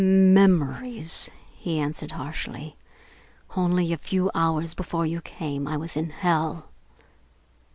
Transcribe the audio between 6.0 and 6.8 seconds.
hell!"